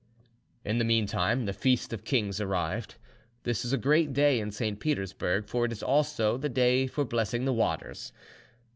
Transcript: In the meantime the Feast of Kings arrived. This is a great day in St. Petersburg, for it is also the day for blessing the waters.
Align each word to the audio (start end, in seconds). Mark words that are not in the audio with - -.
In 0.65 0.79
the 0.79 0.83
meantime 0.83 1.45
the 1.45 1.53
Feast 1.53 1.93
of 1.93 2.03
Kings 2.03 2.41
arrived. 2.41 2.95
This 3.43 3.63
is 3.63 3.71
a 3.71 3.77
great 3.77 4.13
day 4.13 4.39
in 4.39 4.49
St. 4.49 4.79
Petersburg, 4.79 5.47
for 5.47 5.63
it 5.63 5.71
is 5.71 5.83
also 5.83 6.39
the 6.39 6.49
day 6.49 6.87
for 6.87 7.05
blessing 7.05 7.45
the 7.45 7.53
waters. 7.53 8.11